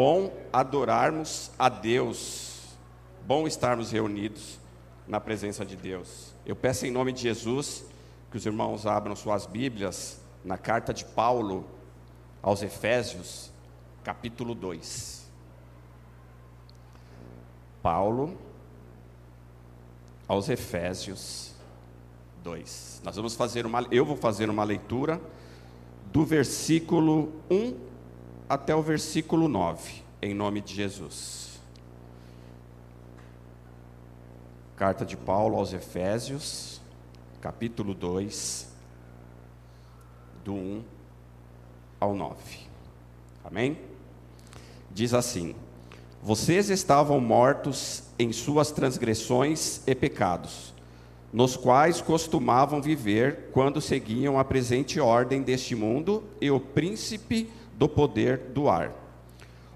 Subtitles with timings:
[0.00, 2.74] bom adorarmos a Deus,
[3.26, 4.58] bom estarmos reunidos
[5.06, 6.34] na presença de Deus.
[6.46, 7.84] Eu peço em nome de Jesus
[8.30, 11.66] que os irmãos abram suas Bíblias na carta de Paulo
[12.40, 13.52] aos Efésios,
[14.02, 15.30] capítulo 2.
[17.82, 18.38] Paulo
[20.26, 21.52] aos Efésios
[22.42, 23.02] 2.
[23.04, 25.20] Nós vamos fazer uma eu vou fazer uma leitura
[26.10, 27.89] do versículo 1
[28.50, 31.60] até o versículo 9, em nome de Jesus.
[34.74, 36.80] Carta de Paulo aos Efésios,
[37.40, 38.68] capítulo 2,
[40.44, 40.82] do 1
[42.00, 42.36] ao 9.
[43.44, 43.78] Amém?
[44.90, 45.54] Diz assim:
[46.20, 50.74] Vocês estavam mortos em suas transgressões e pecados,
[51.32, 57.48] nos quais costumavam viver quando seguiam a presente ordem deste mundo e o príncipe
[57.80, 58.92] do poder do ar.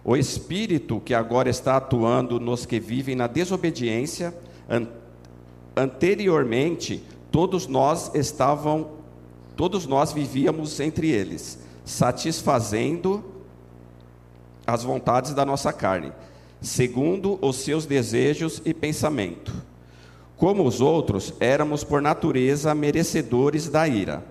[0.05, 4.35] O espírito que agora está atuando nos que vivem na desobediência,
[4.69, 4.87] an
[5.75, 8.91] anteriormente todos nós estavam
[9.57, 13.25] todos nós vivíamos entre eles, satisfazendo
[14.67, 16.13] as vontades da nossa carne,
[16.61, 19.53] segundo os seus desejos e pensamento.
[20.37, 24.23] Como os outros, éramos por natureza merecedores da ira.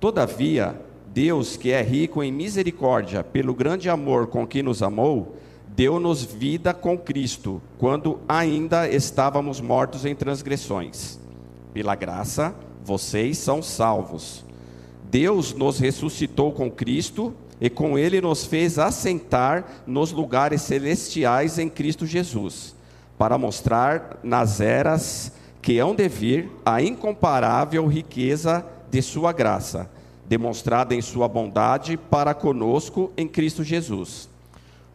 [0.00, 0.80] Todavia,
[1.14, 5.36] Deus, que é rico em misericórdia, pelo grande amor com que nos amou,
[5.68, 11.20] deu-nos vida com Cristo, quando ainda estávamos mortos em transgressões.
[11.72, 12.52] Pela graça,
[12.84, 14.44] vocês são salvos.
[15.08, 21.68] Deus nos ressuscitou com Cristo e com Ele nos fez assentar nos lugares celestiais em
[21.68, 22.74] Cristo Jesus,
[23.16, 25.30] para mostrar nas eras
[25.62, 29.88] que hão de vir a incomparável riqueza de Sua graça,
[30.26, 34.28] demonstrada em Sua bondade para conosco em Cristo Jesus.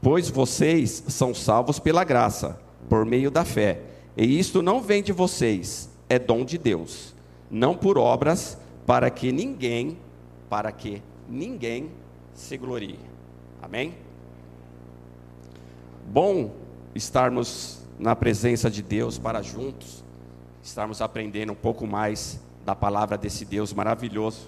[0.01, 3.81] Pois vocês são salvos pela graça, por meio da fé,
[4.15, 7.13] e isto não vem de vocês, é dom de Deus,
[7.49, 9.97] não por obras, para que ninguém,
[10.49, 11.91] para que ninguém
[12.33, 12.99] se glorie.
[13.61, 13.93] Amém?
[16.07, 16.51] Bom
[16.95, 20.03] estarmos na presença de Deus para juntos
[20.69, 24.47] estarmos aprendendo um pouco mais da palavra desse Deus maravilhoso,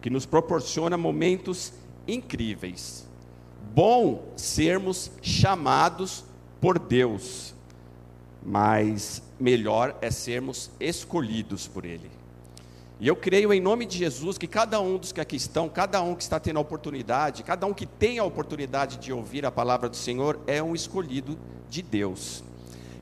[0.00, 1.72] que nos proporciona momentos
[2.06, 3.06] incríveis.
[3.74, 6.24] Bom sermos chamados
[6.60, 7.54] por Deus,
[8.44, 12.10] mas melhor é sermos escolhidos por Ele.
[12.98, 16.02] E eu creio em nome de Jesus que cada um dos que aqui estão, cada
[16.02, 19.50] um que está tendo a oportunidade, cada um que tem a oportunidade de ouvir a
[19.50, 21.38] palavra do Senhor, é um escolhido
[21.70, 22.44] de Deus.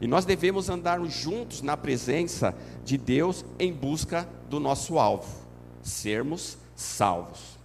[0.00, 2.54] E nós devemos andar juntos na presença
[2.84, 5.44] de Deus em busca do nosso alvo,
[5.82, 7.58] sermos salvos.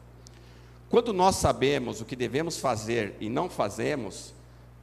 [0.89, 4.33] Quando nós sabemos o que devemos fazer e não fazemos,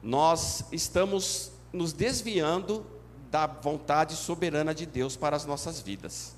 [0.01, 2.85] nós estamos nos desviando
[3.29, 6.33] da vontade soberana de Deus para as nossas vidas.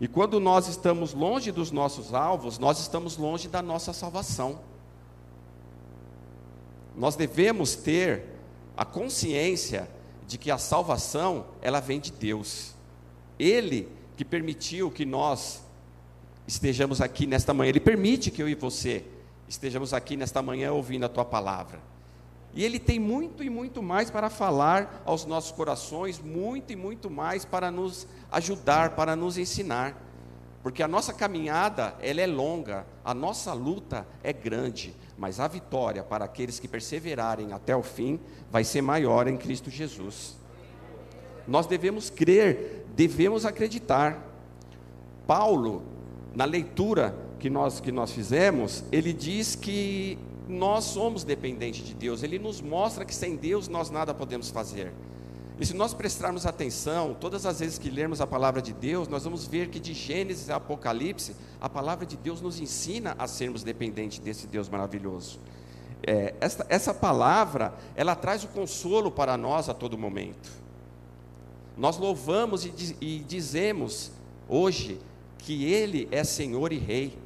[0.00, 4.60] E quando nós estamos longe dos nossos alvos, nós estamos longe da nossa salvação.
[6.96, 8.24] Nós devemos ter
[8.76, 9.90] a consciência
[10.28, 12.74] de que a salvação, ela vem de Deus.
[13.38, 15.65] Ele que permitiu que nós
[16.46, 19.04] estejamos aqui nesta manhã, ele permite que eu e você
[19.48, 21.80] estejamos aqui nesta manhã ouvindo a tua palavra.
[22.54, 27.10] E ele tem muito e muito mais para falar aos nossos corações, muito e muito
[27.10, 30.02] mais para nos ajudar, para nos ensinar.
[30.62, 36.02] Porque a nossa caminhada, ela é longa, a nossa luta é grande, mas a vitória
[36.02, 38.18] para aqueles que perseverarem até o fim
[38.50, 40.36] vai ser maior em Cristo Jesus.
[41.46, 44.20] Nós devemos crer, devemos acreditar.
[45.26, 45.84] Paulo,
[46.36, 52.22] na leitura que nós, que nós fizemos, ele diz que nós somos dependentes de Deus,
[52.22, 54.92] ele nos mostra que sem Deus nós nada podemos fazer.
[55.58, 59.24] E se nós prestarmos atenção, todas as vezes que lermos a palavra de Deus, nós
[59.24, 63.62] vamos ver que de Gênesis a Apocalipse, a palavra de Deus nos ensina a sermos
[63.62, 65.40] dependentes desse Deus maravilhoso.
[66.06, 70.50] É, essa, essa palavra, ela traz o consolo para nós a todo momento.
[71.78, 74.12] Nós louvamos e, e dizemos
[74.46, 75.00] hoje
[75.38, 77.18] que Ele é Senhor e Rei,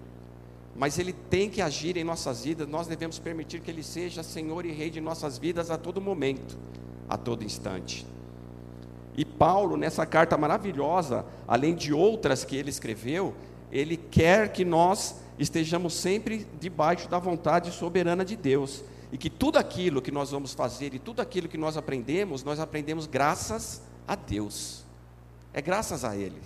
[0.76, 4.64] mas Ele tem que agir em nossas vidas, nós devemos permitir que Ele seja Senhor
[4.64, 6.58] e Rei de nossas vidas a todo momento,
[7.08, 8.06] a todo instante.
[9.16, 13.34] E Paulo, nessa carta maravilhosa, além de outras que ele escreveu,
[13.70, 18.84] ele quer que nós estejamos sempre debaixo da vontade soberana de Deus.
[19.12, 22.60] E que tudo aquilo que nós vamos fazer e tudo aquilo que nós aprendemos, nós
[22.60, 24.84] aprendemos graças a Deus.
[25.52, 26.40] É graças a Ele.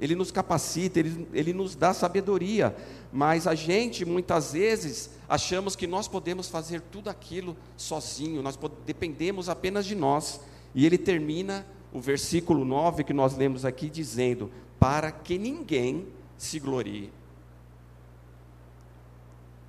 [0.00, 2.74] Ele nos capacita, ele, ele nos dá sabedoria,
[3.12, 9.48] mas a gente muitas vezes achamos que nós podemos fazer tudo aquilo sozinho, nós dependemos
[9.48, 10.40] apenas de nós.
[10.74, 16.06] E ele termina o versículo 9 que nós lemos aqui dizendo: Para que ninguém
[16.38, 17.12] se glorie.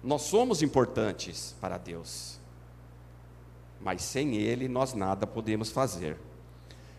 [0.04, 2.40] Nós somos importantes para Deus,
[3.80, 6.18] mas sem Ele nós nada podemos fazer.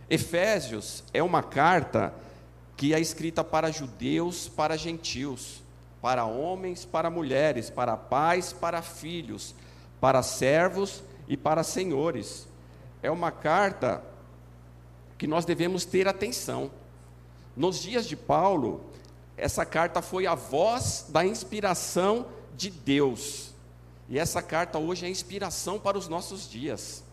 [0.08, 2.14] Efésios é uma carta
[2.82, 5.62] que é escrita para judeus, para gentios,
[6.00, 9.55] para homens, para mulheres, para pais, para filhos,
[10.00, 12.49] para servos e para senhores.
[13.00, 14.02] É uma carta
[15.17, 16.73] que nós devemos ter atenção.
[17.56, 18.81] Nos dias de Paulo,
[19.37, 22.26] essa carta foi a voz da inspiração
[22.56, 23.52] de Deus.
[24.08, 27.05] E essa carta hoje é inspiração para os nossos dias.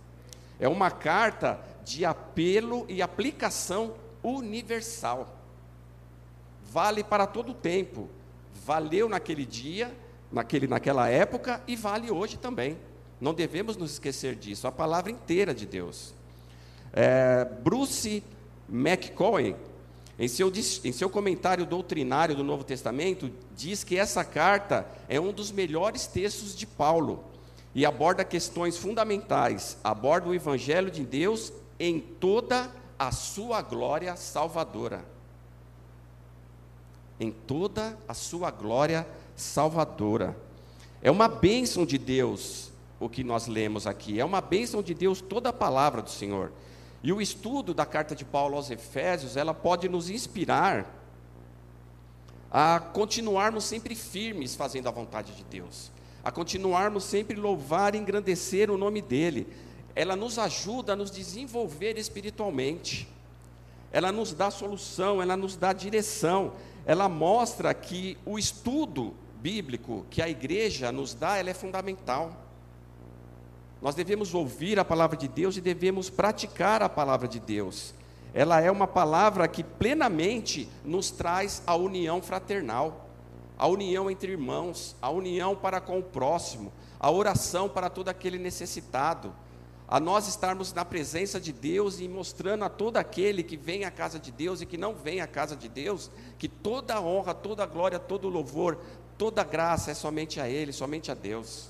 [0.60, 3.94] É uma carta de apelo e aplicação
[4.24, 5.36] universal.
[6.72, 8.10] Vale para todo o tempo.
[8.66, 9.96] Valeu naquele dia,
[10.32, 12.78] naquele, naquela época e vale hoje também.
[13.20, 14.68] Não devemos nos esquecer disso.
[14.68, 16.14] A palavra inteira de Deus.
[16.94, 18.24] É, Bruce
[18.70, 19.56] McCoy,
[20.18, 20.52] em seu,
[20.84, 26.08] em seu comentário doutrinário do Novo Testamento, diz que essa carta é um dos melhores
[26.08, 27.24] textos de Paulo
[27.74, 35.06] e aborda questões fundamentais, aborda o Evangelho de Deus em toda a sua glória salvadora.
[37.20, 40.38] Em toda a sua glória salvadora.
[41.02, 42.70] É uma bênção de Deus
[43.00, 46.52] o que nós lemos aqui, é uma bênção de Deus toda a palavra do Senhor.
[47.02, 50.96] E o estudo da carta de Paulo aos Efésios, ela pode nos inspirar
[52.52, 55.92] a continuarmos sempre firmes fazendo a vontade de Deus,
[56.24, 59.48] a continuarmos sempre louvar e engrandecer o nome dEle.
[59.96, 63.08] Ela nos ajuda a nos desenvolver espiritualmente,
[63.92, 66.52] ela nos dá solução, ela nos dá direção,
[66.90, 72.32] ela mostra que o estudo bíblico que a igreja nos dá, ela é fundamental.
[73.80, 77.94] Nós devemos ouvir a palavra de Deus e devemos praticar a palavra de Deus.
[78.34, 83.08] Ela é uma palavra que plenamente nos traz a união fraternal,
[83.56, 88.40] a união entre irmãos, a união para com o próximo, a oração para todo aquele
[88.40, 89.32] necessitado,
[89.90, 93.90] a nós estarmos na presença de Deus e mostrando a todo aquele que vem à
[93.90, 97.34] casa de Deus e que não vem à casa de Deus, que toda a honra,
[97.34, 98.78] toda a glória, todo o louvor,
[99.18, 101.70] toda a graça é somente a Ele, somente a Deus.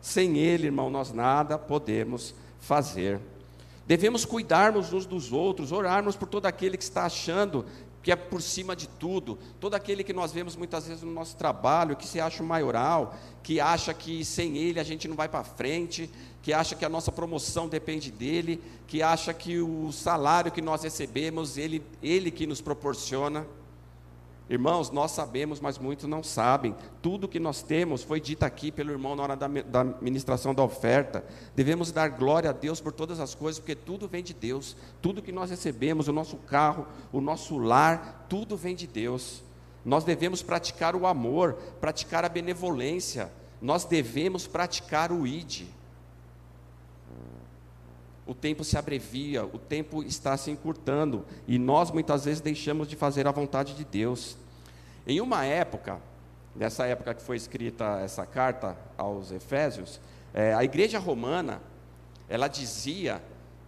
[0.00, 3.20] Sem Ele, irmão, nós nada podemos fazer.
[3.86, 7.64] Devemos cuidarmos uns dos outros, orarmos por todo aquele que está achando
[8.02, 11.36] que é por cima de tudo, todo aquele que nós vemos muitas vezes no nosso
[11.36, 15.44] trabalho, que se acha maioral, que acha que sem ele a gente não vai para
[15.44, 16.10] frente,
[16.42, 20.82] que acha que a nossa promoção depende dele, que acha que o salário que nós
[20.82, 23.46] recebemos, ele, ele que nos proporciona.
[24.52, 26.76] Irmãos, nós sabemos, mas muitos não sabem.
[27.00, 31.24] Tudo que nós temos foi dito aqui pelo irmão na hora da, da da oferta.
[31.56, 34.76] Devemos dar glória a Deus por todas as coisas, porque tudo vem de Deus.
[35.00, 39.42] Tudo que nós recebemos, o nosso carro, o nosso lar, tudo vem de Deus.
[39.82, 43.32] Nós devemos praticar o amor, praticar a benevolência.
[43.58, 45.62] Nós devemos praticar o ID.
[48.26, 52.96] O tempo se abrevia, o tempo está se encurtando, e nós muitas vezes deixamos de
[52.96, 54.36] fazer a vontade de Deus.
[55.06, 56.00] Em uma época,
[56.54, 60.00] nessa época que foi escrita essa carta aos Efésios,
[60.32, 61.60] é, a igreja romana,
[62.28, 63.20] ela dizia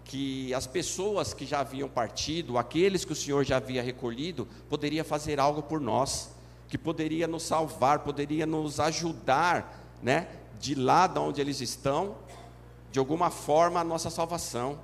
[0.04, 5.02] que as pessoas que já haviam partido, aqueles que o Senhor já havia recolhido, poderia
[5.02, 6.30] fazer algo por nós,
[6.68, 10.28] que poderia nos salvar, poderia nos ajudar, né,
[10.61, 12.16] de lá de onde eles estão,
[12.92, 14.78] de alguma forma a nossa salvação.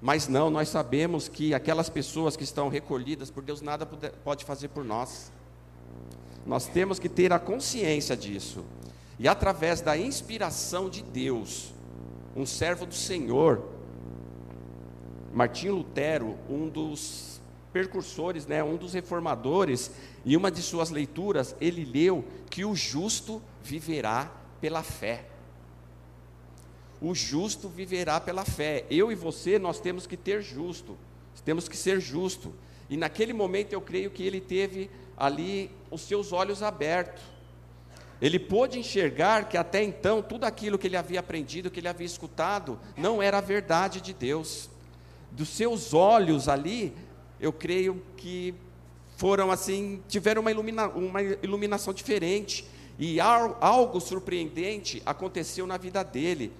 [0.00, 3.86] Mas não, nós sabemos que aquelas pessoas que estão recolhidas por Deus nada
[4.22, 5.32] pode fazer por nós.
[6.46, 8.64] Nós temos que ter a consciência disso.
[9.18, 11.72] E através da inspiração de Deus,
[12.36, 13.62] um servo do Senhor,
[15.32, 17.40] Martinho Lutero, um dos
[17.72, 19.90] percursores, né, um dos reformadores,
[20.24, 25.24] em uma de suas leituras, ele leu que o justo viverá pela fé.
[27.00, 28.84] O justo viverá pela fé.
[28.88, 30.96] Eu e você, nós temos que ter justo,
[31.44, 32.52] temos que ser justo.
[32.88, 37.22] E naquele momento eu creio que ele teve ali os seus olhos abertos.
[38.20, 42.06] Ele pôde enxergar que até então tudo aquilo que ele havia aprendido, que ele havia
[42.06, 44.70] escutado, não era a verdade de Deus.
[45.30, 46.94] Dos seus olhos ali,
[47.40, 48.54] eu creio que
[49.16, 52.64] foram assim, tiveram uma, ilumina, uma iluminação diferente.
[52.98, 56.52] E algo surpreendente aconteceu na vida dele.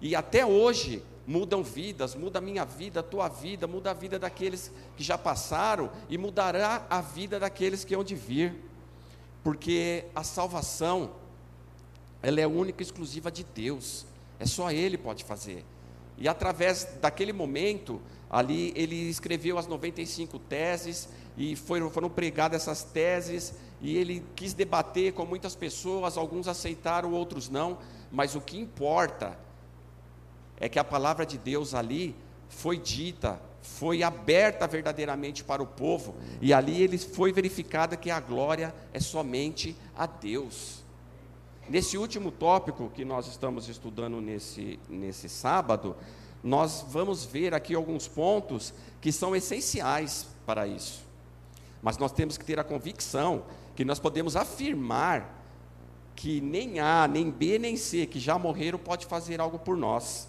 [0.00, 4.18] E até hoje, mudam vidas, muda a minha vida, a tua vida, muda a vida
[4.18, 8.54] daqueles que já passaram e mudará a vida daqueles que hão de vir.
[9.42, 11.12] Porque a salvação,
[12.22, 14.06] ela é única e exclusiva de Deus.
[14.38, 15.64] É só Ele pode fazer.
[16.18, 22.84] E através daquele momento, ali ele escreveu as 95 teses e foram, foram pregadas essas
[22.84, 27.78] teses e ele quis debater com muitas pessoas, alguns aceitaram, outros não,
[28.12, 29.38] mas o que importa
[30.60, 32.14] é que a palavra de Deus ali
[32.48, 38.20] foi dita, foi aberta verdadeiramente para o povo, e ali ele foi verificada que a
[38.20, 40.84] glória é somente a Deus.
[41.68, 45.96] Nesse último tópico que nós estamos estudando nesse, nesse sábado,
[46.42, 51.04] nós vamos ver aqui alguns pontos que são essenciais para isso.
[51.82, 53.44] Mas nós temos que ter a convicção
[53.76, 55.38] que nós podemos afirmar
[56.16, 60.28] que nem A, nem B, nem C, que já morreram, pode fazer algo por nós.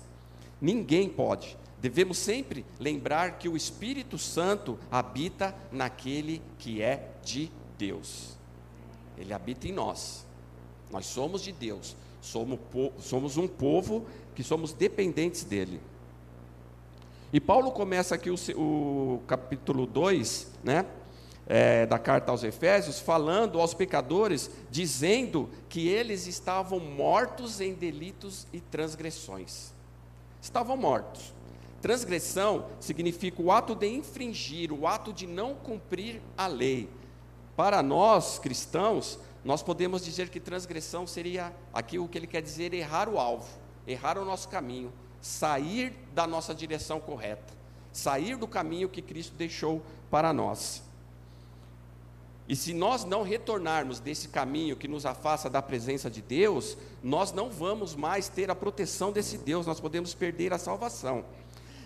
[0.61, 1.57] Ninguém pode.
[1.81, 8.37] Devemos sempre lembrar que o Espírito Santo habita naquele que é de Deus.
[9.17, 10.23] Ele habita em nós.
[10.91, 11.95] Nós somos de Deus.
[12.21, 15.81] Somos, um povo que somos dependentes dele.
[17.33, 20.85] E Paulo começa aqui o, o capítulo 2, né?
[21.47, 28.45] É, da carta aos Efésios, falando aos pecadores, dizendo que eles estavam mortos em delitos
[28.53, 29.73] e transgressões.
[30.41, 31.33] Estavam mortos.
[31.81, 36.89] Transgressão significa o ato de infringir, o ato de não cumprir a lei.
[37.55, 42.73] Para nós cristãos, nós podemos dizer que transgressão seria aqui o que ele quer dizer
[42.73, 43.47] errar o alvo,
[43.87, 47.53] errar o nosso caminho, sair da nossa direção correta,
[47.91, 50.83] sair do caminho que Cristo deixou para nós.
[52.51, 57.31] E se nós não retornarmos desse caminho que nos afasta da presença de Deus, nós
[57.31, 61.23] não vamos mais ter a proteção desse Deus, nós podemos perder a salvação.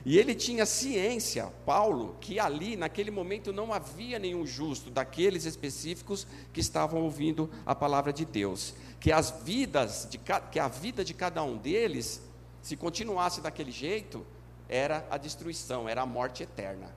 [0.04, 6.26] E ele tinha ciência, Paulo, que ali, naquele momento, não havia nenhum justo daqueles específicos
[6.52, 8.74] que estavam ouvindo a palavra de Deus.
[9.00, 10.18] Que as vidas, de,
[10.52, 12.24] que a vida de cada um deles
[12.64, 14.26] se continuasse daquele jeito,
[14.68, 16.90] era a destruição, era a morte eterna.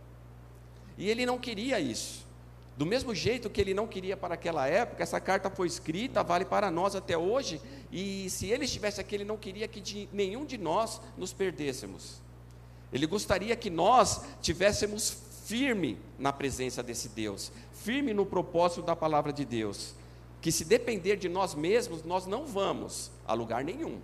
[0.97, 2.28] E ele não queria isso.
[2.79, 6.45] Do mesmo jeito que ele não queria para aquela época, essa carta foi escrita, vale
[6.45, 10.45] para nós até hoje, e se ele estivesse aqui, ele não queria que de nenhum
[10.47, 12.23] de nós nos perdêssemos.
[12.93, 19.33] Ele gostaria que nós tivéssemos firme na presença desse Deus, firme no propósito da palavra
[19.33, 19.97] de Deus,
[20.41, 23.99] que se depender de nós mesmos, nós não vamos a lugar nenhum.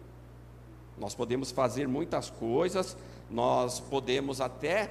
[0.99, 2.97] Nós podemos fazer muitas coisas,
[3.31, 4.91] nós podemos até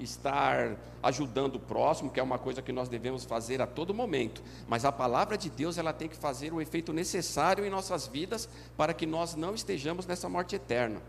[0.00, 4.42] estar ajudando o próximo, que é uma coisa que nós devemos fazer a todo momento,
[4.68, 8.48] mas a palavra de Deus ela tem que fazer o efeito necessário em nossas vidas
[8.76, 11.02] para que nós não estejamos nessa morte eterna.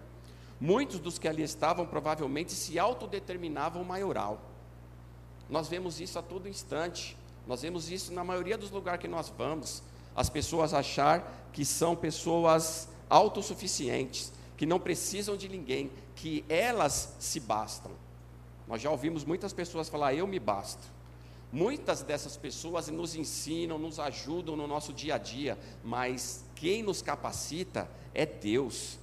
[0.60, 4.41] Muitos dos que ali estavam provavelmente se autodeterminavam maioral.
[5.50, 7.17] Nós vemos isso a todo instante.
[7.48, 9.81] Nós vemos isso na maioria dos lugares que nós vamos.
[10.15, 17.39] As pessoas achar que são pessoas autossuficientes, que não precisam de ninguém, que elas se
[17.39, 17.91] bastam.
[18.69, 20.88] Nós já ouvimos muitas pessoas falar, eu me basto.
[21.51, 27.01] Muitas dessas pessoas nos ensinam, nos ajudam no nosso dia a dia, mas quem nos
[27.01, 28.99] capacita é Deus.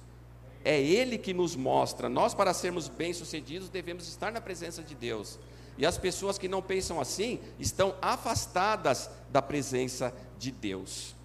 [0.63, 2.07] É Ele que nos mostra.
[2.07, 5.37] Nós, para sermos bem-sucedidos, devemos estar na presença de Deus.
[5.77, 11.17] E as pessoas que não pensam assim estão afastadas da presença de Deus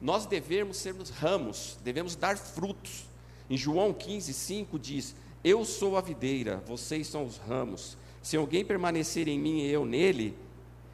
[0.00, 3.06] nós devemos sermos ramos, devemos dar frutos.
[3.48, 5.14] Em João 15, 5 diz:
[5.48, 7.96] Eu sou a videira, vocês são os ramos.
[8.20, 10.36] Se alguém permanecer em mim e eu nele,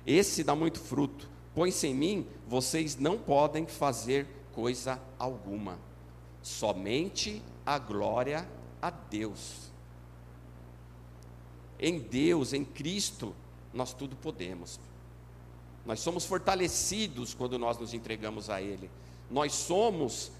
[0.06, 1.26] esse dá muito fruto.
[1.54, 5.78] Põe-se em mim, vocês não podem fazer coisa alguma.
[6.42, 8.46] Somente a glória
[8.82, 9.72] a Deus.
[11.80, 13.34] Em Deus, em Cristo,
[13.72, 14.78] nós tudo podemos.
[15.86, 18.90] Nós somos fortalecidos quando nós nos entregamos a Ele.
[19.30, 20.30] Nós somos,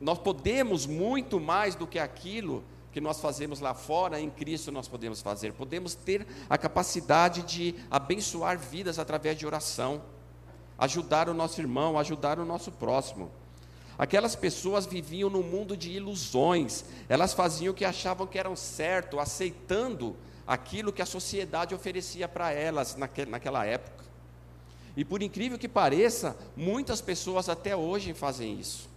[0.00, 2.62] nós podemos muito mais do que aquilo
[2.96, 5.52] que nós fazemos lá fora, em Cristo nós podemos fazer.
[5.52, 10.00] Podemos ter a capacidade de abençoar vidas através de oração,
[10.78, 13.30] ajudar o nosso irmão, ajudar o nosso próximo.
[13.98, 19.20] Aquelas pessoas viviam num mundo de ilusões, elas faziam o que achavam que eram certo,
[19.20, 24.06] aceitando aquilo que a sociedade oferecia para elas naquela época.
[24.96, 28.88] E por incrível que pareça, muitas pessoas até hoje fazem isso.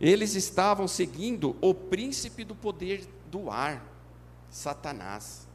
[0.00, 3.84] Eles estavam seguindo o príncipe do poder do ar,
[4.50, 5.46] Satanás.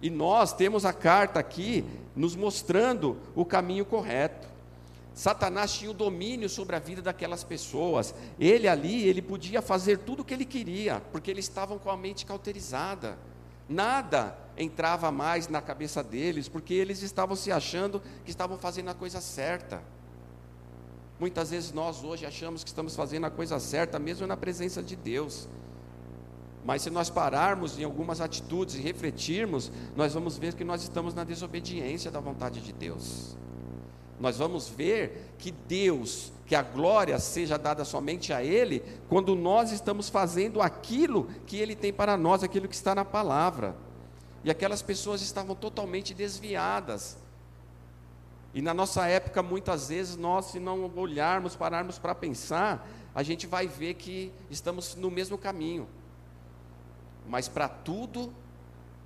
[0.00, 4.48] E nós temos a carta aqui nos mostrando o caminho correto.
[5.14, 8.14] Satanás tinha o domínio sobre a vida daquelas pessoas.
[8.38, 11.96] Ele ali, ele podia fazer tudo o que ele queria, porque eles estavam com a
[11.96, 13.16] mente cauterizada.
[13.68, 18.94] Nada entrava mais na cabeça deles, porque eles estavam se achando que estavam fazendo a
[18.94, 19.82] coisa certa.
[21.22, 24.96] Muitas vezes nós hoje achamos que estamos fazendo a coisa certa, mesmo na presença de
[24.96, 25.48] Deus.
[26.64, 31.14] Mas se nós pararmos em algumas atitudes e refletirmos, nós vamos ver que nós estamos
[31.14, 33.36] na desobediência da vontade de Deus.
[34.18, 39.70] Nós vamos ver que Deus, que a glória seja dada somente a Ele, quando nós
[39.70, 43.76] estamos fazendo aquilo que Ele tem para nós, aquilo que está na palavra.
[44.42, 47.16] E aquelas pessoas estavam totalmente desviadas.
[48.54, 53.46] E na nossa época, muitas vezes, nós, se não olharmos, pararmos para pensar, a gente
[53.46, 55.88] vai ver que estamos no mesmo caminho.
[57.26, 58.32] Mas para tudo,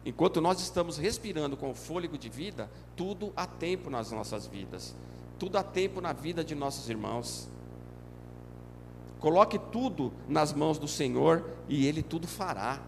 [0.05, 4.95] enquanto nós estamos respirando com o fôlego de vida, tudo há tempo nas nossas vidas.
[5.39, 7.49] Tudo há tempo na vida de nossos irmãos.
[9.21, 12.81] Coloque tudo nas mãos do Senhor e Ele tudo fará.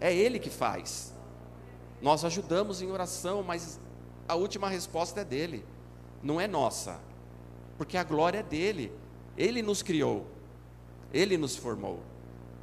[0.00, 1.14] É Ele que faz.
[2.02, 3.80] Nós ajudamos em oração, mas
[4.28, 5.64] a última resposta é dele,
[6.22, 7.00] não é nossa,
[7.76, 8.90] porque a glória é dele.
[9.36, 10.26] Ele nos criou,
[11.12, 12.00] ele nos formou.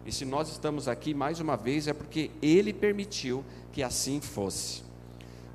[0.06, 4.84] E se nós estamos aqui mais uma vez é porque ele permitiu que assim fosse.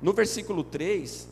[0.01, 1.27] No versículo 3,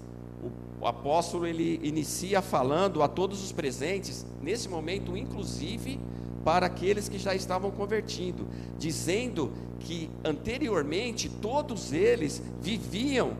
[0.81, 5.99] o apóstolo ele inicia falando a todos os presentes, nesse momento, inclusive
[6.43, 13.35] para aqueles que já estavam convertindo, dizendo que anteriormente todos eles viviam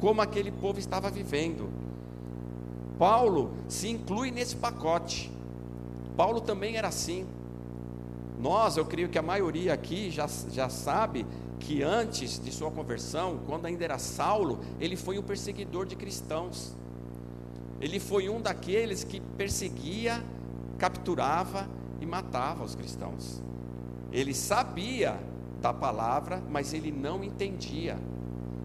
[0.00, 1.68] como aquele povo estava vivendo.
[2.98, 5.30] Paulo se inclui nesse pacote.
[6.16, 7.26] Paulo também era assim.
[8.40, 11.26] Nós, eu creio que a maioria aqui já, já sabe
[11.58, 16.74] que antes de sua conversão, quando ainda era Saulo, ele foi um perseguidor de cristãos.
[17.80, 20.24] Ele foi um daqueles que perseguia,
[20.78, 21.68] capturava
[22.00, 23.42] e matava os cristãos.
[24.10, 25.18] Ele sabia
[25.60, 27.98] da palavra, mas ele não entendia.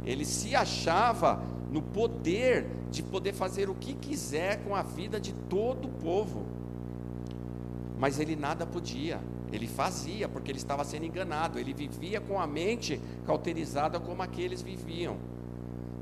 [0.05, 5.33] Ele se achava no poder de poder fazer o que quiser com a vida de
[5.33, 6.45] todo o povo.
[7.97, 9.19] Mas ele nada podia.
[9.51, 14.61] Ele fazia porque ele estava sendo enganado, ele vivia com a mente cauterizada como aqueles
[14.61, 15.17] viviam.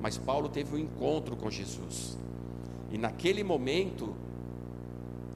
[0.01, 2.17] Mas Paulo teve um encontro com Jesus.
[2.91, 4.13] E naquele momento,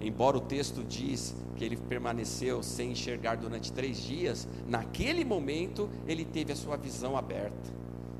[0.01, 6.23] embora o texto diz que ele permaneceu sem enxergar durante três dias, naquele momento ele
[6.23, 7.71] teve a sua visão aberta,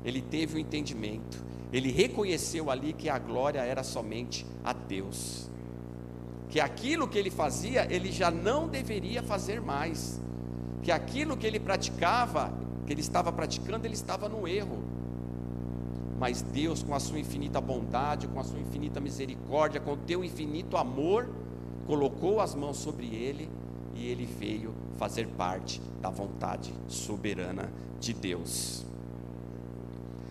[0.04, 5.48] ele teve o entendimento, ele reconheceu ali que a glória era somente a Deus
[6.48, 10.20] que aquilo que ele fazia, ele já não deveria fazer mais,
[10.82, 12.52] que aquilo que ele praticava,
[12.86, 14.82] que ele estava praticando, ele estava no erro.
[16.18, 20.24] Mas Deus, com a sua infinita bondade, com a sua infinita misericórdia, com o teu
[20.24, 21.28] infinito amor,
[21.86, 23.48] colocou as mãos sobre ele
[23.94, 28.84] e ele veio fazer parte da vontade soberana de Deus.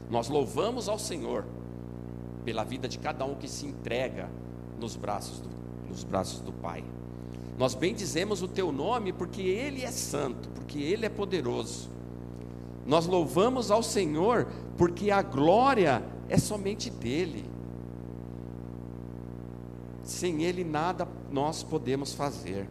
[0.09, 1.45] Nós louvamos ao Senhor
[2.45, 4.29] pela vida de cada um que se entrega
[4.79, 6.83] nos braços do nos braços do Pai.
[7.57, 11.89] Nós bendizemos o teu nome porque Ele é santo, porque Ele é poderoso.
[12.85, 17.45] Nós louvamos ao Senhor porque a glória é somente dEle.
[20.03, 22.67] Sem Ele nada nós podemos fazer.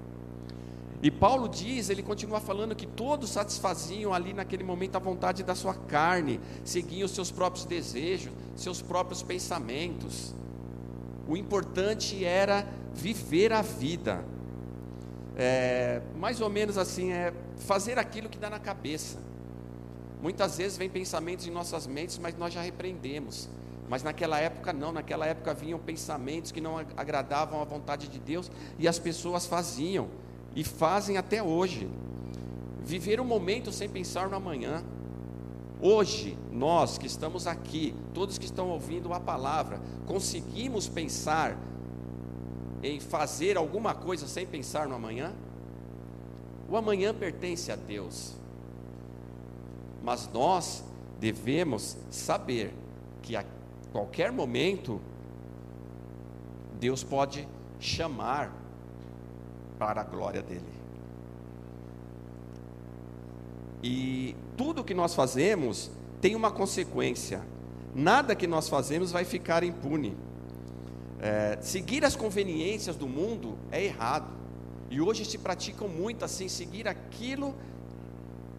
[1.06, 5.54] E Paulo diz, ele continua falando que todos satisfaziam ali naquele momento a vontade da
[5.54, 10.34] sua carne, seguiam os seus próprios desejos, seus próprios pensamentos.
[11.28, 14.24] O importante era viver a vida.
[15.36, 19.20] É, mais ou menos assim, é fazer aquilo que dá na cabeça.
[20.20, 23.48] Muitas vezes vem pensamentos em nossas mentes, mas nós já repreendemos.
[23.88, 28.50] Mas naquela época não, naquela época vinham pensamentos que não agradavam à vontade de Deus
[28.76, 30.08] e as pessoas faziam
[30.56, 31.86] e fazem até hoje.
[32.82, 34.82] Viver o momento sem pensar no amanhã.
[35.80, 41.58] Hoje, nós que estamos aqui, todos que estão ouvindo a palavra, conseguimos pensar
[42.82, 45.34] em fazer alguma coisa sem pensar no amanhã?
[46.70, 48.34] O amanhã pertence a Deus.
[50.02, 50.82] Mas nós
[51.20, 52.72] devemos saber
[53.20, 53.44] que a
[53.92, 55.00] qualquer momento
[56.80, 57.46] Deus pode
[57.78, 58.65] chamar
[59.78, 60.64] para a glória dele.
[63.82, 67.42] E tudo que nós fazemos tem uma consequência.
[67.94, 70.16] Nada que nós fazemos vai ficar impune.
[71.20, 74.28] É, seguir as conveniências do mundo é errado.
[74.90, 77.54] E hoje se praticam muito assim, seguir aquilo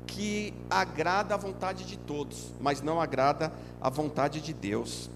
[0.05, 3.51] que agrada a vontade de todos, mas não agrada
[3.81, 5.09] a vontade de Deus.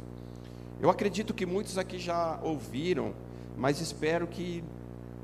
[0.80, 3.14] Eu acredito que muitos aqui já ouviram,
[3.58, 4.64] mas espero que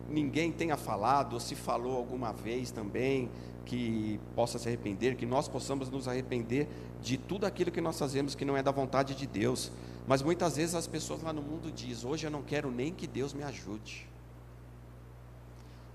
[0.09, 3.29] ninguém tenha falado, ou se falou alguma vez também,
[3.65, 6.67] que possa se arrepender, que nós possamos nos arrepender
[7.01, 9.71] de tudo aquilo que nós fazemos que não é da vontade de Deus.
[10.07, 13.05] Mas muitas vezes as pessoas lá no mundo dizem: hoje eu não quero nem que
[13.05, 14.07] Deus me ajude.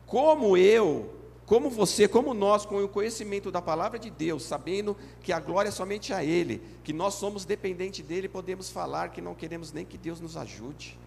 [0.07, 1.11] Como eu,
[1.47, 5.71] como você, como nós, com o conhecimento da palavra de Deus, sabendo que a glória
[5.71, 9.85] é somente a Ele, que nós somos dependentes dEle, podemos falar que não queremos nem
[9.85, 10.99] que Deus nos ajude.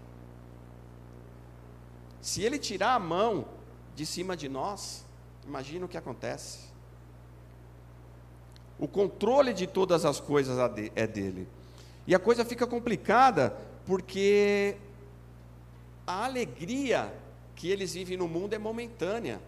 [2.25, 3.45] Se Ele tirar a mão
[3.95, 5.05] de cima de nós,
[5.45, 6.57] imagina o que acontece.
[8.79, 10.57] O controle de todas as coisas
[10.95, 11.47] é dele.
[12.07, 14.75] E a coisa fica complicada porque
[16.07, 17.13] a alegria
[17.55, 19.39] que eles vivem no mundo é momentânea.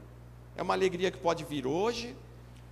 [0.56, 2.16] É uma alegria que pode vir hoje,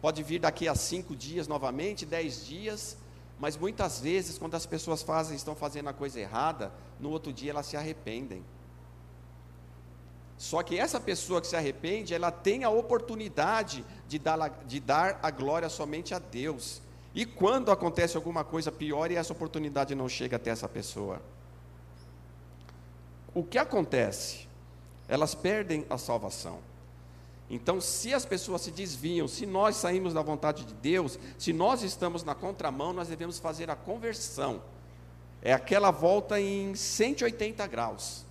[0.03, 2.95] pode vir daqui a cinco dias novamente, dez dias,
[3.39, 7.49] mas muitas vezes, quando as pessoas fazem, estão fazendo a coisa errada, no outro dia
[7.49, 8.43] elas se arrependem.
[10.37, 15.19] Só que essa pessoa que se arrepende, ela tem a oportunidade de dar, de dar
[15.23, 16.81] a glória somente a Deus.
[17.13, 21.21] E quando acontece alguma coisa pior e essa oportunidade não chega até essa pessoa?
[23.33, 24.47] O que acontece?
[25.07, 26.59] Elas perdem a salvação.
[27.49, 31.83] Então, se as pessoas se desviam, se nós saímos da vontade de Deus, se nós
[31.83, 34.61] estamos na contramão, nós devemos fazer a conversão.
[35.41, 38.24] É aquela volta em 180 graus,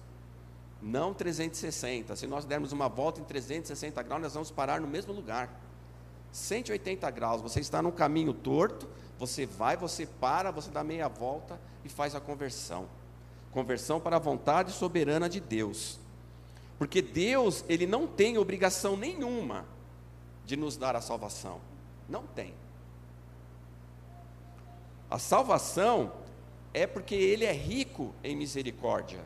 [0.84, 2.14] não 360.
[2.14, 5.48] Se nós dermos uma volta em 360 graus, nós vamos parar no mesmo lugar.
[6.30, 8.86] 180 graus, você está num caminho torto,
[9.18, 12.86] você vai, você para, você dá meia volta e faz a conversão.
[13.50, 15.98] Conversão para a vontade soberana de Deus.
[16.78, 19.64] Porque Deus, ele não tem obrigação nenhuma
[20.44, 21.60] de nos dar a salvação.
[22.08, 22.52] Não tem.
[25.08, 26.12] A salvação
[26.74, 29.24] é porque ele é rico em misericórdia.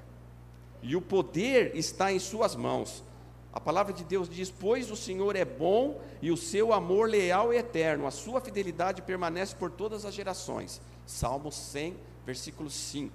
[0.82, 3.04] E o poder está em suas mãos.
[3.52, 7.52] A palavra de Deus diz: Pois o Senhor é bom e o seu amor leal
[7.52, 10.80] e eterno, a sua fidelidade permanece por todas as gerações.
[11.06, 13.12] Salmo 100, versículo 5.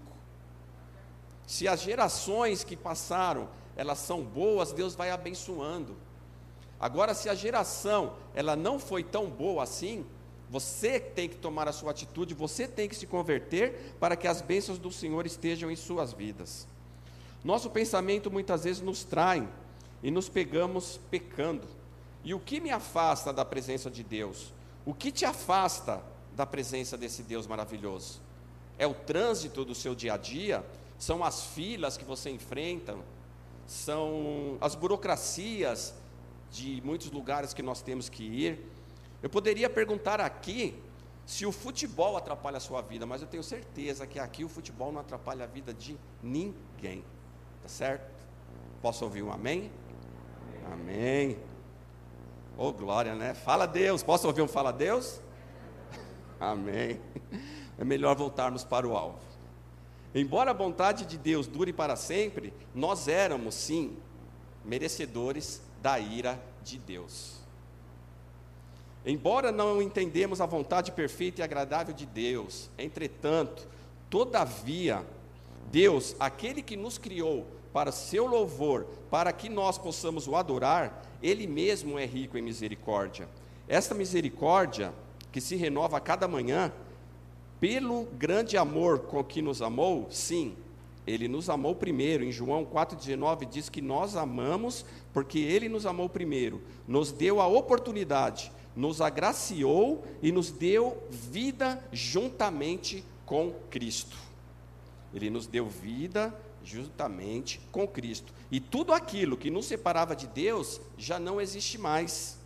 [1.46, 5.96] Se as gerações que passaram, elas são boas, Deus vai abençoando.
[6.80, 10.06] Agora, se a geração ela não foi tão boa assim,
[10.50, 14.42] você tem que tomar a sua atitude, você tem que se converter para que as
[14.42, 16.68] bênçãos do Senhor estejam em suas vidas.
[17.44, 19.48] Nosso pensamento muitas vezes nos trai
[20.02, 21.68] e nos pegamos pecando.
[22.24, 24.54] E o que me afasta da presença de Deus?
[24.86, 26.02] O que te afasta
[26.36, 28.22] da presença desse Deus maravilhoso?
[28.78, 30.66] É o trânsito do seu dia a dia?
[30.98, 32.98] São as filas que você enfrenta?
[33.68, 35.94] São as burocracias
[36.50, 38.72] de muitos lugares que nós temos que ir?
[39.22, 40.76] Eu poderia perguntar aqui
[41.26, 44.92] se o futebol atrapalha a sua vida, mas eu tenho certeza que aqui o futebol
[44.92, 47.04] não atrapalha a vida de ninguém.
[47.64, 48.12] Tá certo?
[48.82, 49.72] Posso ouvir um amém?
[50.72, 51.38] Amém.
[52.58, 53.34] Oh, glória, né?
[53.34, 54.04] Fala Deus.
[54.04, 55.20] Posso ouvir um fala Deus?
[56.40, 57.00] Amém.
[57.80, 59.18] É melhor voltarmos para o alvo.
[60.14, 63.98] Embora a vontade de Deus dure para sempre, nós éramos, sim,
[64.64, 67.42] merecedores da ira de Deus.
[69.06, 73.68] Embora não entendemos a vontade perfeita e agradável de Deus, entretanto,
[74.10, 75.04] todavia,
[75.74, 81.48] Deus, aquele que nos criou para seu louvor, para que nós possamos o adorar, ele
[81.48, 83.28] mesmo é rico em misericórdia.
[83.68, 84.94] Esta misericórdia,
[85.32, 86.72] que se renova a cada manhã,
[87.60, 90.56] pelo grande amor com que nos amou, sim,
[91.08, 92.24] ele nos amou primeiro.
[92.24, 97.48] Em João 4,19 diz que nós amamos porque ele nos amou primeiro, nos deu a
[97.48, 104.33] oportunidade, nos agraciou e nos deu vida juntamente com Cristo.
[105.14, 108.34] Ele nos deu vida juntamente com Cristo.
[108.52, 112.38] E tudo aquilo que nos separava de Deus já não existe mais.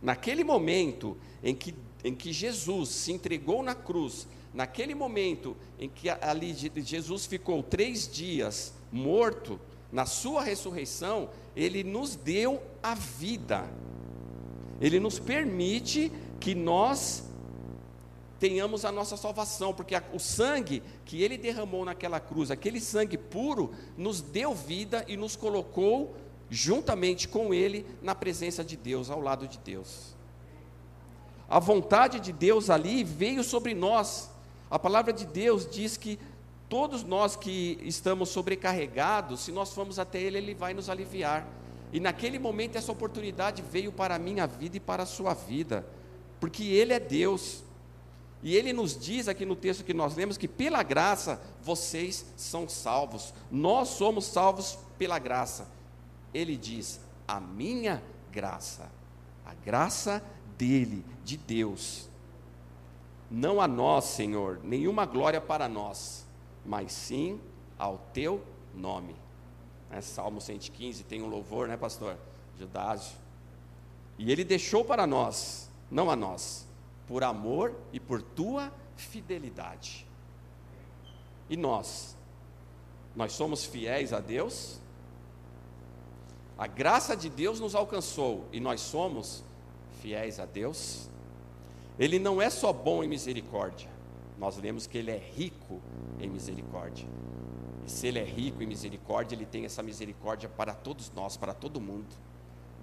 [0.00, 6.08] Naquele momento em que, em que Jesus se entregou na cruz, naquele momento em que
[6.08, 9.60] ali Jesus ficou três dias morto,
[9.90, 13.68] na sua ressurreição, ele nos deu a vida.
[14.80, 17.24] Ele nos permite que nós
[18.38, 23.18] tenhamos a nossa salvação, porque a, o sangue que ele derramou naquela cruz, aquele sangue
[23.18, 26.14] puro, nos deu vida e nos colocou
[26.50, 30.16] juntamente com ele na presença de Deus, ao lado de Deus.
[31.48, 34.30] A vontade de Deus ali veio sobre nós.
[34.70, 36.18] A palavra de Deus diz que
[36.68, 41.46] todos nós que estamos sobrecarregados, se nós formos até Ele, Ele vai nos aliviar.
[41.90, 45.86] E naquele momento essa oportunidade veio para a minha vida e para a sua vida,
[46.38, 47.64] porque Ele é Deus.
[48.42, 52.68] E ele nos diz aqui no texto que nós lemos que pela graça vocês são
[52.68, 53.34] salvos.
[53.50, 55.68] Nós somos salvos pela graça.
[56.32, 58.90] Ele diz: a minha graça,
[59.44, 60.22] a graça
[60.56, 62.08] dele, de Deus.
[63.30, 66.24] Não a nós, Senhor, nenhuma glória para nós,
[66.64, 67.40] mas sim
[67.78, 68.42] ao teu
[68.74, 69.14] nome.
[69.90, 72.16] É, Salmo 115 tem um louvor, né, pastor?
[72.58, 73.16] Judásio.
[74.18, 76.67] E ele deixou para nós, não a nós,
[77.08, 80.06] por amor e por tua fidelidade.
[81.48, 82.16] E nós?
[83.16, 84.78] Nós somos fiéis a Deus?
[86.58, 89.42] A graça de Deus nos alcançou e nós somos
[90.02, 91.08] fiéis a Deus?
[91.98, 93.88] Ele não é só bom em misericórdia,
[94.38, 95.80] nós lemos que ele é rico
[96.20, 97.08] em misericórdia.
[97.86, 101.54] E se ele é rico em misericórdia, ele tem essa misericórdia para todos nós, para
[101.54, 102.14] todo mundo.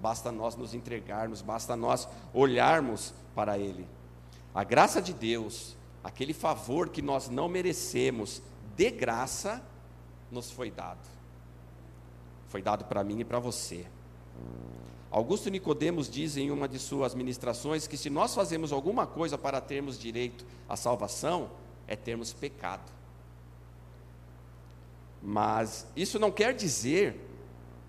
[0.01, 3.88] Basta nós nos entregarmos, basta nós olharmos para ele.
[4.55, 8.41] A graça de Deus, aquele favor que nós não merecemos,
[8.73, 9.61] de graça,
[10.31, 11.05] nos foi dado.
[12.47, 13.85] Foi dado para mim e para você.
[15.11, 19.59] Augusto Nicodemos diz em uma de suas ministrações que se nós fazemos alguma coisa para
[19.59, 21.51] termos direito à salvação,
[21.85, 22.89] é termos pecado.
[25.21, 27.19] Mas isso não quer dizer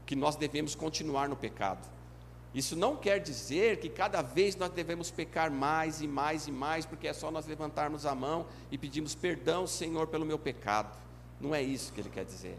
[0.05, 1.95] que nós devemos continuar no pecado.
[2.57, 6.87] Isso não quer dizer que cada vez nós devemos pecar mais e mais e mais,
[6.87, 10.97] porque é só nós levantarmos a mão e pedirmos perdão, Senhor, pelo meu pecado.
[11.38, 12.57] Não é isso que ele quer dizer.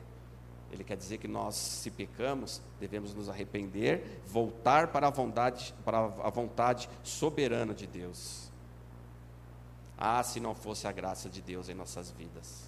[0.71, 5.97] Ele quer dizer que nós, se pecamos, devemos nos arrepender, voltar para a vontade, para
[5.97, 8.51] a vontade soberana de Deus.
[9.97, 12.65] Ah, se não fosse a graça de Deus em nossas vidas.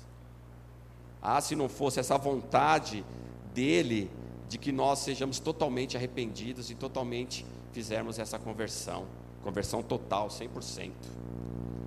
[1.22, 3.06] Ah, se não fosse essa vontade
[3.54, 4.10] dele
[4.50, 9.06] de que nós sejamos totalmente arrependidos e totalmente fizermos essa conversão,
[9.44, 10.92] conversão total, 100%.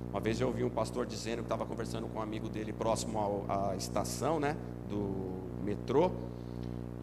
[0.09, 3.19] Uma vez eu ouvi um pastor dizendo que estava conversando com um amigo dele próximo
[3.19, 4.55] ao, à estação, né,
[4.87, 6.09] do metrô,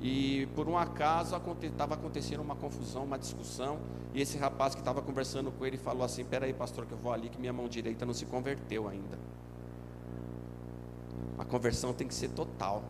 [0.01, 3.79] e por um acaso estava acontecendo uma confusão, uma discussão,
[4.15, 7.13] e esse rapaz que estava conversando com ele falou assim: Peraí, pastor, que eu vou
[7.13, 9.19] ali, que minha mão direita não se converteu ainda.
[11.39, 12.83] A conversão tem que ser total.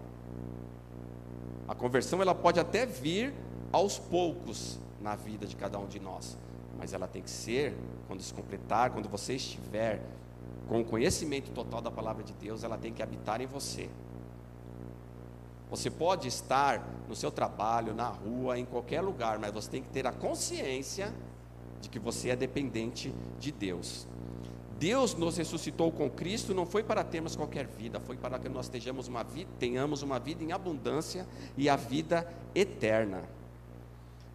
[1.71, 3.33] A conversão ela pode até vir
[3.71, 6.37] aos poucos na vida de cada um de nós,
[6.77, 7.77] mas ela tem que ser
[8.09, 10.03] quando se completar, quando você estiver
[10.69, 13.89] com o conhecimento total da palavra de Deus, ela tem que habitar em você.
[15.71, 19.91] Você pode estar no seu trabalho, na rua, em qualquer lugar, mas você tem que
[19.91, 21.15] ter a consciência
[21.81, 24.09] de que você é dependente de Deus.
[24.81, 28.67] Deus nos ressuscitou com Cristo não foi para termos qualquer vida, foi para que nós
[28.67, 33.29] tenhamos uma vida, tenhamos uma vida em abundância e a vida eterna.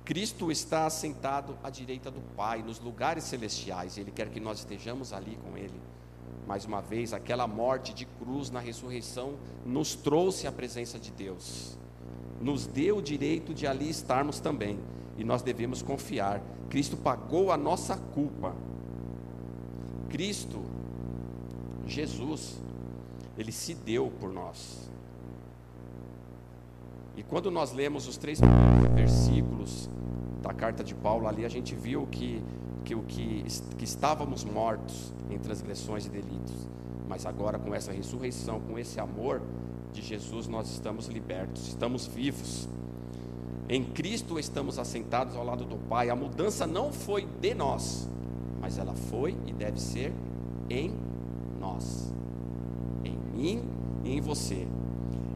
[0.03, 4.59] Cristo está assentado à direita do Pai, nos lugares celestiais, e Ele quer que nós
[4.59, 5.81] estejamos ali com Ele.
[6.45, 9.33] Mais uma vez, aquela morte de cruz na ressurreição
[9.65, 11.75] nos trouxe a presença de Deus,
[12.39, 14.77] nos deu o direito de ali estarmos também,
[15.17, 16.39] e nós devemos confiar.
[16.69, 18.55] Cristo pagou a nossa culpa
[20.09, 20.61] Cristo,
[21.85, 22.61] Jesus,
[23.37, 24.89] ele se deu por nós.
[27.17, 28.39] E quando nós lemos os três
[28.93, 29.89] versículos
[30.41, 32.41] da carta de Paulo, ali a gente viu que,
[32.83, 33.45] que, que,
[33.77, 36.67] que estávamos mortos em transgressões e delitos,
[37.07, 39.41] mas agora com essa ressurreição, com esse amor
[39.93, 42.67] de Jesus, nós estamos libertos, estamos vivos.
[43.67, 46.09] Em Cristo estamos assentados ao lado do Pai.
[46.09, 48.07] A mudança não foi de nós,
[48.65, 50.11] mas ela foi e deve ser
[50.71, 50.91] em
[51.59, 52.11] nós,
[53.03, 53.61] em mim
[54.03, 54.65] e em você.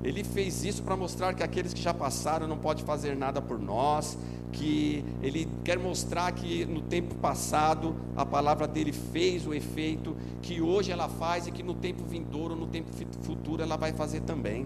[0.04, 3.60] Ele fez isso para mostrar que aqueles que já passaram não podem fazer nada por
[3.60, 4.18] nós,
[4.52, 10.60] que ele quer mostrar que no tempo passado a palavra dele fez o efeito que
[10.60, 12.90] hoje ela faz e que no tempo vindouro, no tempo
[13.22, 14.66] futuro ela vai fazer também.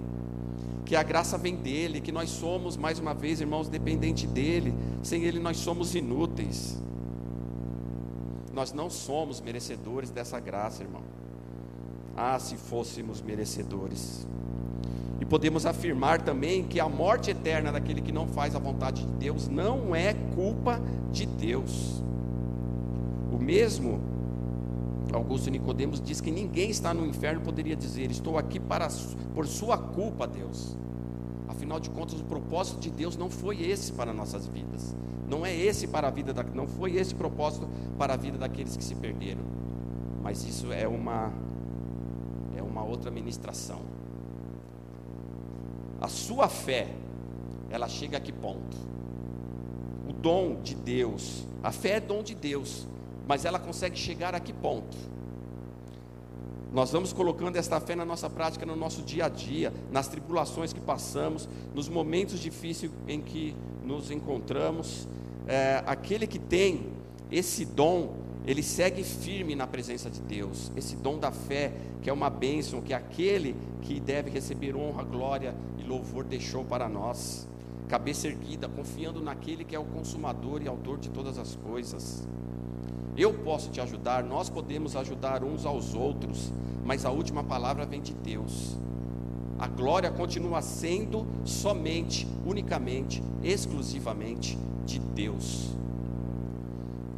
[0.85, 4.73] Que a graça vem dele, que nós somos mais uma vez, irmãos, dependente dele.
[5.01, 6.81] Sem ele nós somos inúteis.
[8.53, 11.01] Nós não somos merecedores dessa graça, irmão.
[12.15, 14.27] Ah, se fôssemos merecedores.
[15.19, 19.11] E podemos afirmar também que a morte eterna daquele que não faz a vontade de
[19.13, 20.79] Deus não é culpa
[21.11, 22.03] de Deus.
[23.31, 23.99] O mesmo
[25.11, 28.87] Augusto Nicodemos diz que ninguém está no inferno poderia dizer: "Estou aqui para
[29.33, 30.75] por sua culpa, Deus".
[31.47, 34.95] Afinal de contas, o propósito de Deus não foi esse para nossas vidas.
[35.33, 37.67] Não é esse para a vida da, não foi esse propósito
[37.97, 39.41] para a vida daqueles que se perderam.
[40.21, 41.33] Mas isso é uma
[42.55, 43.81] é uma outra ministração.
[45.99, 46.87] A sua fé,
[47.71, 48.77] ela chega a que ponto?
[50.07, 52.87] O dom de Deus, a fé é dom de Deus,
[53.27, 54.95] mas ela consegue chegar a que ponto?
[56.71, 60.73] Nós vamos colocando esta fé na nossa prática, no nosso dia a dia, nas tribulações
[60.73, 65.07] que passamos, nos momentos difíceis em que nos encontramos.
[65.47, 66.87] É, aquele que tem
[67.31, 70.71] esse dom, ele segue firme na presença de Deus.
[70.75, 75.55] Esse dom da fé, que é uma bênção, que aquele que deve receber honra, glória
[75.77, 77.47] e louvor deixou para nós.
[77.87, 82.25] Cabeça erguida, confiando naquele que é o consumador e autor de todas as coisas.
[83.15, 86.51] Eu posso te ajudar, nós podemos ajudar uns aos outros,
[86.83, 88.77] mas a última palavra vem de Deus.
[89.59, 95.75] A glória continua sendo somente, unicamente, exclusivamente de Deus.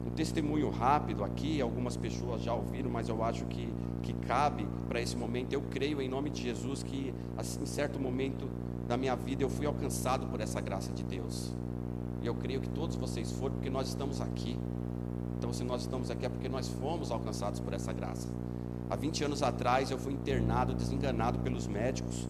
[0.06, 3.67] Um testemunho rápido aqui, algumas pessoas já ouviram, mas eu acho que,
[4.01, 5.54] que cabe para esse momento.
[5.54, 8.47] Eu creio em nome de Jesus que, assim, em certo momento
[8.88, 11.54] da minha vida, eu fui alcançado por essa graça de Deus.
[12.21, 14.58] E eu creio que todos vocês foram, porque nós estamos aqui.
[15.38, 18.28] Então, se nós estamos aqui é porque nós fomos alcançados por essa graça.
[18.89, 22.28] Há 20 anos atrás eu fui internado, desenganado pelos médicos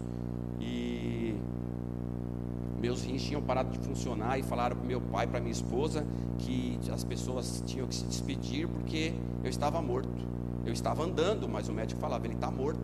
[2.85, 6.05] meus rins tinham parado de funcionar e falaram para meu pai, para minha esposa,
[6.37, 9.11] que as pessoas tinham que se despedir porque
[9.43, 10.23] eu estava morto.
[10.63, 12.79] Eu estava andando, mas o médico falava, ele está morto.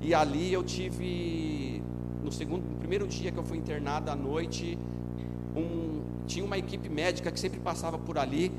[0.00, 1.80] E ali eu tive,
[2.24, 4.76] no segundo, no primeiro dia que eu fui internado à noite,
[5.54, 8.50] um, tinha uma equipe médica que sempre passava por ali,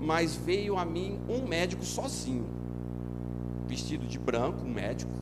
[0.00, 2.46] mas veio a mim um médico sozinho,
[3.68, 5.12] vestido de branco, um médico,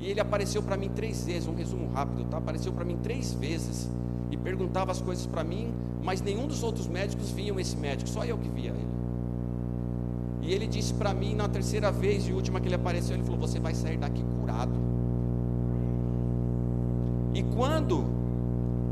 [0.00, 2.38] e ele apareceu para mim três vezes, um resumo rápido, tá?
[2.38, 3.90] Apareceu para mim três vezes
[4.30, 8.24] e perguntava as coisas para mim, mas nenhum dos outros médicos viam esse médico, só
[8.24, 8.98] eu que via ele.
[10.42, 13.40] E ele disse para mim na terceira vez e última que ele apareceu, ele falou:
[13.40, 14.74] "Você vai sair daqui curado".
[17.34, 17.98] E quando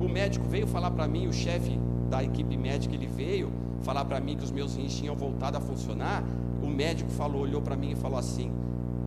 [0.01, 1.79] o médico veio falar para mim, o chefe
[2.11, 3.51] da equipe médica, ele veio
[3.83, 6.23] falar para mim que os meus rins tinham voltado a funcionar.
[6.63, 8.51] O médico falou, olhou para mim e falou assim: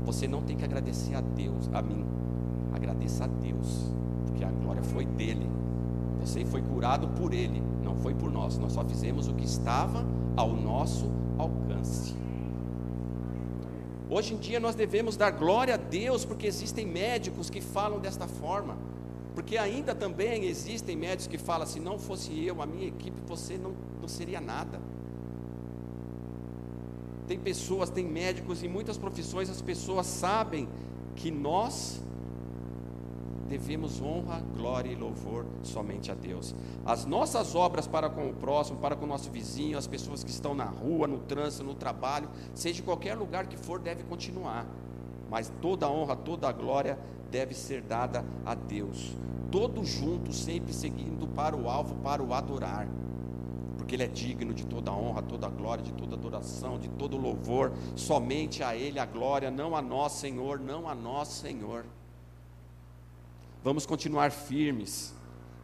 [0.10, 2.04] Você não tem que agradecer a Deus, a mim,
[2.74, 3.94] agradeça a Deus,
[4.26, 5.48] porque a glória foi dele.
[6.20, 8.58] Você foi curado por ele, não foi por nós.
[8.58, 10.04] Nós só fizemos o que estava
[10.36, 12.16] ao nosso alcance.
[14.10, 18.28] Hoje em dia nós devemos dar glória a Deus, porque existem médicos que falam desta
[18.28, 18.80] forma.
[19.36, 23.60] Porque ainda também existem médicos que falam: se não fosse eu, a minha equipe, você
[23.60, 24.82] não, não seria nada.
[27.30, 30.68] Tem pessoas, tem médicos em muitas profissões, as pessoas sabem
[31.16, 32.02] que nós
[33.48, 36.56] devemos honra, glória e louvor somente a Deus.
[36.84, 40.32] As nossas obras para com o próximo, para com o nosso vizinho, as pessoas que
[40.32, 44.66] estão na rua, no trânsito, no trabalho, seja em qualquer lugar que for, deve continuar.
[45.30, 46.98] Mas toda a honra, toda a glória
[47.30, 49.16] deve ser dada a Deus.
[49.52, 52.88] Todos juntos, sempre seguindo para o alvo, para o adorar.
[53.90, 57.74] Porque Ele é digno de toda honra, toda glória, de toda adoração, de todo louvor.
[57.96, 61.88] Somente a Ele a glória, não a nós, Senhor, não a nós, Senhor.
[63.64, 65.12] Vamos continuar firmes.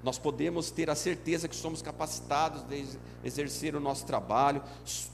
[0.04, 4.64] Nós podemos ter a certeza que somos capacitados de exercer o nosso trabalho,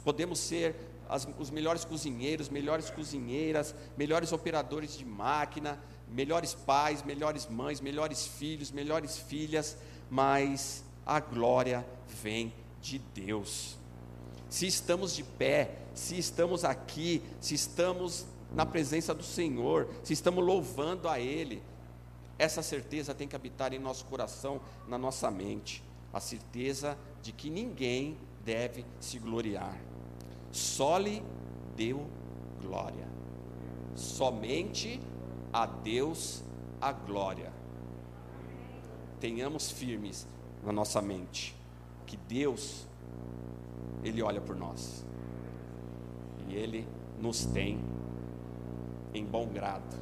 [0.05, 0.73] podemos ser
[1.09, 8.25] as, os melhores cozinheiros, melhores cozinheiras, melhores operadores de máquina, melhores pais, melhores mães, melhores
[8.25, 9.77] filhos, melhores filhas,
[10.09, 11.85] mas a glória
[12.23, 13.77] vem de Deus.
[14.49, 20.43] Se estamos de pé, se estamos aqui, se estamos na presença do Senhor, se estamos
[20.43, 21.63] louvando a Ele,
[22.37, 27.49] essa certeza tem que habitar em nosso coração, na nossa mente, a certeza de que
[27.49, 29.79] ninguém deve se gloriar.
[30.51, 31.23] Só lhe
[31.77, 32.09] deu
[32.61, 33.07] glória.
[33.95, 34.99] Somente
[35.53, 36.43] a Deus
[36.81, 37.53] a glória.
[39.19, 40.27] Tenhamos firmes
[40.63, 41.60] na nossa mente
[42.11, 42.85] que Deus
[44.03, 45.05] ele olha por nós.
[46.49, 46.85] E ele
[47.21, 47.79] nos tem
[49.13, 49.95] em bom grado.